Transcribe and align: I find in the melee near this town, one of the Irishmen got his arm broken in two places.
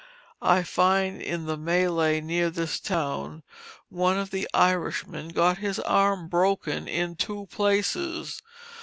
I 0.41 0.63
find 0.63 1.21
in 1.21 1.45
the 1.45 1.57
melee 1.57 2.21
near 2.21 2.49
this 2.49 2.79
town, 2.79 3.43
one 3.89 4.17
of 4.17 4.31
the 4.31 4.49
Irishmen 4.51 5.27
got 5.29 5.59
his 5.59 5.77
arm 5.81 6.27
broken 6.27 6.87
in 6.87 7.15
two 7.15 7.45
places. 7.51 8.41